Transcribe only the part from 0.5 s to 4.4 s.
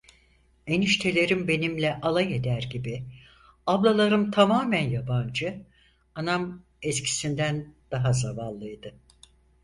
Eniştelerim benimle alay eder gibi, ablalarım